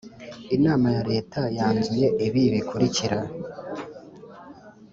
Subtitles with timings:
[0.55, 3.17] Inama ya leta yanzuye ibi bikurikira